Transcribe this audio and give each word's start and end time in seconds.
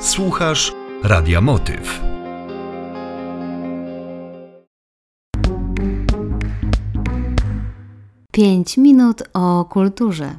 Słuchasz 0.00 0.72
Radia 1.02 1.40
Motyw. 1.40 2.00
Pięć 8.32 8.76
minut 8.76 9.22
o 9.34 9.64
kulturze. 9.64 10.34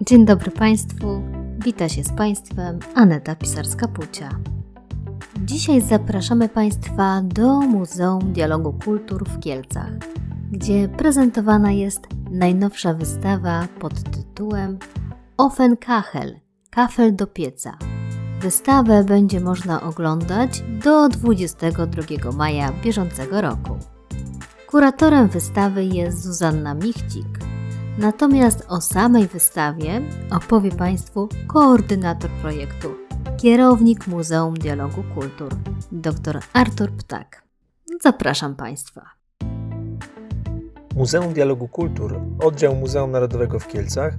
Dzień 0.00 0.26
dobry 0.26 0.50
Państwu. 0.50 1.22
Wita 1.64 1.88
się 1.88 2.04
z 2.04 2.12
Państwem 2.12 2.78
Aneta 2.94 3.34
Pisarska-Pucia. 3.34 4.28
Dzisiaj 5.44 5.80
zapraszamy 5.80 6.48
Państwa 6.48 7.22
do 7.24 7.60
Muzeum 7.60 8.32
Dialogu 8.32 8.72
Kultur 8.84 9.28
w 9.28 9.40
Kielcach, 9.40 9.92
gdzie 10.54 10.88
prezentowana 10.88 11.72
jest 11.72 12.00
najnowsza 12.30 12.94
wystawa 12.94 13.68
pod 13.80 14.02
tytułem 14.10 14.78
Offenkachel– 15.36 16.40
Kafel 16.70 17.16
do 17.16 17.26
pieca. 17.26 17.78
Wystawę 18.40 19.04
będzie 19.04 19.40
można 19.40 19.82
oglądać 19.82 20.62
do 20.84 21.08
22 21.08 22.32
maja 22.32 22.72
bieżącego 22.72 23.40
roku. 23.40 23.78
Kuratorem 24.66 25.28
wystawy 25.28 25.84
jest 25.84 26.22
Zuzanna 26.22 26.74
Michcik, 26.74 27.38
natomiast 27.98 28.66
o 28.68 28.80
samej 28.80 29.28
wystawie 29.28 30.00
opowie 30.30 30.70
Państwu 30.70 31.28
koordynator 31.46 32.30
projektu, 32.30 32.88
kierownik 33.42 34.06
Muzeum 34.06 34.54
Dialogu 34.54 35.04
Kultur, 35.14 35.48
dr 35.92 36.40
Artur 36.52 36.92
Ptak. 36.92 37.44
Zapraszam 38.02 38.56
Państwa. 38.56 39.23
Muzeum 40.96 41.32
Dialogu 41.32 41.68
Kultur, 41.68 42.20
oddział 42.40 42.76
Muzeum 42.76 43.10
Narodowego 43.10 43.58
w 43.58 43.68
Kielcach, 43.68 44.14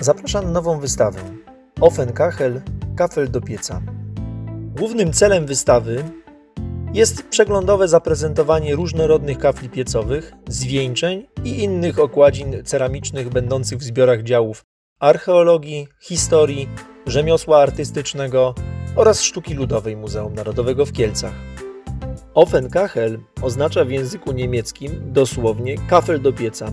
zaprasza 0.00 0.42
na 0.42 0.50
nową 0.50 0.80
wystawę 0.80 1.18
Offenkachel– 1.80 2.60
Kafel 2.96 3.30
do 3.30 3.40
pieca. 3.40 3.82
Głównym 4.76 5.12
celem 5.12 5.46
wystawy 5.46 6.04
jest 6.94 7.22
przeglądowe 7.22 7.88
zaprezentowanie 7.88 8.76
różnorodnych 8.76 9.38
kafli 9.38 9.68
piecowych, 9.68 10.32
zwieńczeń 10.48 11.26
i 11.44 11.62
innych 11.62 11.98
okładzin 11.98 12.64
ceramicznych 12.64 13.28
będących 13.28 13.78
w 13.78 13.82
zbiorach 13.82 14.22
działów 14.22 14.64
archeologii, 15.00 15.88
historii, 16.00 16.68
rzemiosła 17.06 17.62
artystycznego 17.62 18.54
oraz 18.96 19.22
sztuki 19.22 19.54
ludowej 19.54 19.96
Muzeum 19.96 20.34
Narodowego 20.34 20.86
w 20.86 20.92
Kielcach. 20.92 21.34
Offenkachel 22.34 23.18
oznacza 23.42 23.84
w 23.84 23.90
języku 23.90 24.32
niemieckim 24.32 25.12
dosłownie 25.12 25.74
kafel 25.88 26.22
do 26.22 26.32
pieca. 26.32 26.72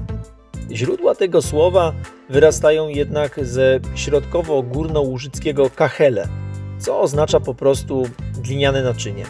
Źródła 0.72 1.16
tego 1.16 1.42
słowa 1.42 1.94
wyrastają 2.30 2.88
jednak 2.88 3.46
ze 3.46 3.80
środkowo-górnołużyckiego 3.96 5.70
kachele, 5.70 6.28
co 6.80 7.00
oznacza 7.00 7.40
po 7.40 7.54
prostu 7.54 8.04
gliniane 8.38 8.84
naczynie. 8.84 9.26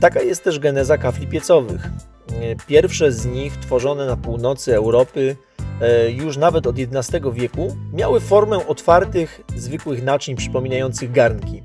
Taka 0.00 0.22
jest 0.22 0.44
też 0.44 0.58
geneza 0.58 0.98
kafli 0.98 1.26
piecowych. 1.26 1.90
Pierwsze 2.66 3.12
z 3.12 3.26
nich, 3.26 3.56
tworzone 3.56 4.06
na 4.06 4.16
północy 4.16 4.76
Europy, 4.76 5.36
e, 5.80 6.10
już 6.10 6.36
nawet 6.36 6.66
od 6.66 6.76
XI 6.78 7.16
wieku, 7.32 7.76
miały 7.92 8.20
formę 8.20 8.66
otwartych, 8.66 9.40
zwykłych 9.56 10.04
naczyń 10.04 10.36
przypominających 10.36 11.12
garnki. 11.12 11.62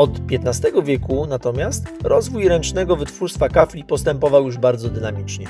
Od 0.00 0.20
XV 0.30 0.82
wieku 0.84 1.26
natomiast 1.26 1.86
rozwój 2.04 2.48
ręcznego 2.48 2.96
wytwórstwa 2.96 3.48
kafli 3.48 3.84
postępował 3.84 4.46
już 4.46 4.58
bardzo 4.58 4.88
dynamicznie. 4.88 5.46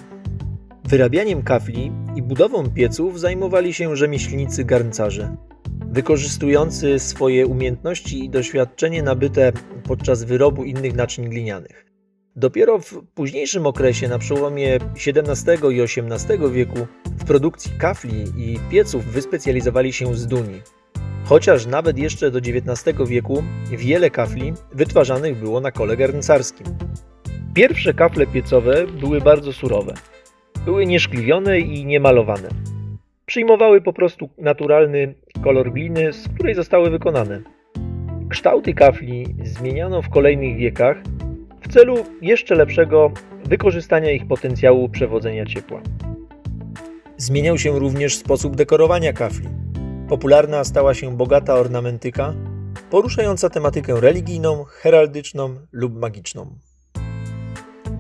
Wyrabianiem 0.85 1.43
kafli 1.43 1.93
i 2.17 2.23
budową 2.23 2.71
pieców 2.71 3.21
zajmowali 3.21 3.75
się 3.75 3.97
rzemieślnicy 3.97 4.65
garncarze, 4.65 5.37
wykorzystujący 5.87 6.99
swoje 6.99 7.47
umiejętności 7.47 8.25
i 8.25 8.31
doświadczenie 8.31 9.03
nabyte 9.03 9.53
podczas 9.85 10.25
wyrobu 10.25 10.65
innych 10.65 10.95
naczyń 10.95 11.29
glinianych. 11.29 11.87
Dopiero 12.37 12.79
w 12.79 13.03
późniejszym 13.15 13.67
okresie, 13.67 14.09
na 14.09 14.19
przełomie 14.19 14.79
XVII 15.07 15.77
i 15.77 15.81
XVIII 15.81 16.53
wieku, 16.53 16.87
w 17.19 17.25
produkcji 17.25 17.73
kafli 17.79 18.25
i 18.37 18.59
pieców 18.71 19.05
wyspecjalizowali 19.05 19.93
się 19.93 20.15
zduni, 20.15 20.61
chociaż 21.31 21.67
nawet 21.67 21.99
jeszcze 21.99 22.31
do 22.31 22.39
XIX 22.39 23.09
wieku 23.09 23.43
wiele 23.71 24.11
kafli 24.11 24.53
wytwarzanych 24.73 25.37
było 25.37 25.61
na 25.61 25.73
kole 25.73 25.97
garncarskim. 25.97 26.67
Pierwsze 27.55 27.95
kafle 27.95 28.27
piecowe 28.27 28.87
były 28.87 29.21
bardzo 29.21 29.53
surowe. 29.53 29.95
Były 30.65 30.87
nieszkliwione 30.87 31.61
i 31.61 31.85
niemalowane. 31.85 32.49
Przyjmowały 33.27 33.81
po 33.81 33.93
prostu 33.93 34.29
naturalny 34.39 35.15
kolor 35.45 35.73
gliny, 35.73 36.13
z 36.13 36.29
której 36.29 36.55
zostały 36.55 36.91
wykonane. 36.91 37.43
Kształty 38.29 38.75
kafli 38.75 39.35
zmieniano 39.45 40.03
w 40.03 40.09
kolejnych 40.09 40.57
wiekach 40.57 40.97
w 41.61 41.73
celu 41.73 41.97
jeszcze 42.23 42.55
lepszego 42.55 43.13
wykorzystania 43.45 44.11
ich 44.11 44.29
potencjału 44.29 44.89
przewodzenia 44.89 45.47
ciepła. 45.47 45.81
Zmieniał 47.17 47.59
się 47.59 47.79
również 47.79 48.17
sposób 48.17 48.57
dekorowania 48.57 49.13
kafli. 49.13 49.60
Popularna 50.11 50.65
stała 50.65 50.95
się 50.95 51.17
bogata 51.17 51.55
ornamentyka, 51.55 52.35
poruszająca 52.91 53.51
tematykę 53.51 54.01
religijną, 54.01 54.65
heraldyczną 54.65 55.55
lub 55.73 55.99
magiczną. 55.99 56.47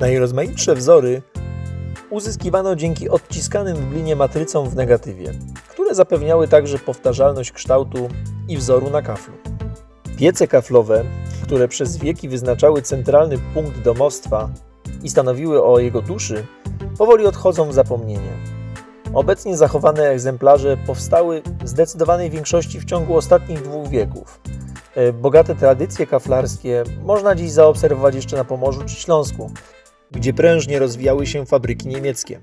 Najrozmaitsze 0.01 0.75
wzory 0.75 1.23
uzyskiwano 2.11 2.77
dzięki 2.77 3.09
odciskanym 3.09 3.77
w 3.77 3.91
glinie 3.91 4.17
matrycom 4.17 4.69
w 4.69 4.77
negatywie, 4.77 5.33
które 5.69 5.95
zapewniały 5.95 6.49
także 6.49 6.79
powtarzalność 6.79 7.53
kształtu 7.53 8.09
i 8.49 8.57
wzoru 8.57 8.91
na 8.91 9.03
kaflu. 9.03 9.35
Piece 10.17 10.47
kaflowe, 10.47 11.05
które 11.43 11.69
przez 11.69 11.97
wieki 11.97 12.29
wyznaczały 12.29 12.83
centralny 12.83 13.39
punkt 13.55 13.83
domostwa 13.83 14.51
i 15.03 15.11
stanowiły 15.11 15.65
o 15.65 15.79
jego 15.79 16.03
duszy, 16.03 16.47
powoli 16.99 17.27
odchodzą 17.27 17.69
w 17.69 17.75
zapomnienie. 17.75 18.60
Obecnie 19.15 19.57
zachowane 19.57 20.09
egzemplarze 20.09 20.77
powstały 20.87 21.43
w 21.65 21.69
zdecydowanej 21.69 22.31
większości 22.31 22.81
w 22.81 22.85
ciągu 22.85 23.17
ostatnich 23.17 23.63
dwóch 23.63 23.89
wieków. 23.89 24.41
E, 24.95 25.13
bogate 25.13 25.55
tradycje 25.55 26.07
kaflarskie 26.07 26.85
można 27.05 27.35
dziś 27.35 27.51
zaobserwować 27.51 28.15
jeszcze 28.15 28.37
na 28.37 28.45
Pomorzu 28.45 28.81
czy 28.87 28.95
Śląsku, 28.95 29.51
gdzie 30.11 30.33
prężnie 30.33 30.79
rozwijały 30.79 31.27
się 31.27 31.47
fabryki 31.47 31.89
niemieckie. 31.89 32.41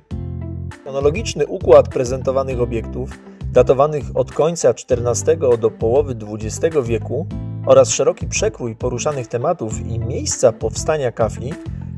Chronologiczny 0.84 1.48
układ 1.48 1.88
prezentowanych 1.90 2.62
obiektów, 2.62 3.10
datowanych 3.54 4.04
od 4.14 4.32
końca 4.32 4.70
XIV 4.70 5.38
do 5.60 5.72
połowy 5.72 6.16
XX 6.34 6.78
wieku 6.84 7.28
oraz 7.66 7.90
szeroki 7.90 8.28
przekrój 8.28 8.76
poruszanych 8.76 9.28
tematów 9.28 9.88
i 9.88 10.00
miejsca 10.00 10.52
powstania 10.52 11.12
kafli 11.12 11.54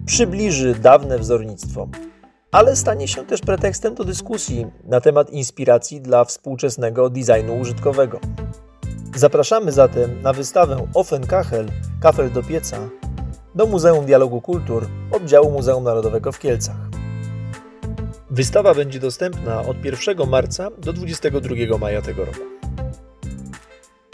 przybliży 0.05 0.75
dawne 0.75 1.19
wzornictwo, 1.19 1.87
ale 2.51 2.75
stanie 2.75 3.07
się 3.07 3.25
też 3.25 3.41
pretekstem 3.41 3.95
do 3.95 4.03
dyskusji 4.03 4.67
na 4.83 5.01
temat 5.01 5.29
inspiracji 5.29 6.01
dla 6.01 6.25
współczesnego 6.25 7.09
designu 7.09 7.59
użytkowego. 7.59 8.19
Zapraszamy 9.15 9.71
zatem 9.71 10.21
na 10.21 10.33
wystawę 10.33 10.87
Offenkachel– 10.93 11.71
Kafel 12.03 12.31
do 12.31 12.43
pieca 12.43 12.77
do 13.55 13.65
Muzeum 13.65 14.05
Dialogu 14.05 14.41
Kultur 14.41 14.87
oddziału 15.11 15.51
Muzeum 15.51 15.83
Narodowego 15.83 16.31
w 16.31 16.39
Kielcach. 16.39 16.75
Wystawa 18.29 18.73
będzie 18.73 18.99
dostępna 18.99 19.61
od 19.61 19.85
1 19.85 20.29
marca 20.29 20.69
do 20.77 20.93
22 20.93 21.77
maja 21.77 22.01
tego 22.01 22.25
roku. 22.25 22.39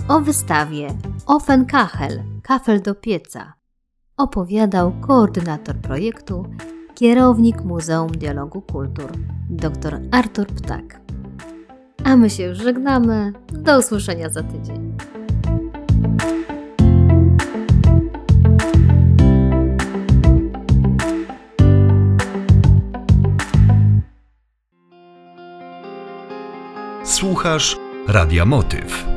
O 0.08 0.20
wystawie 0.20 0.88
Offenkachel– 1.26 2.24
Kafel 2.48 2.82
do 2.82 2.96
pieca 2.96 3.54
opowiadał 4.18 4.94
koordynator 5.08 5.76
projektu, 5.76 6.46
kierownik 6.96 7.64
Muzeum 7.64 8.12
Dialogu 8.12 8.62
Kultur, 8.62 9.12
dr 9.50 10.00
Artur 10.12 10.48
Ptak. 10.48 11.00
A 12.04 12.16
my 12.16 12.30
się 12.30 12.44
już 12.44 12.58
żegnamy. 12.58 13.34
Do 13.52 13.80
usłyszenia 13.80 14.30
za 14.30 14.44
tydzień. 14.44 14.98
Słuchasz 27.04 27.78
Radia 28.08 28.46
Motyw. 28.46 29.15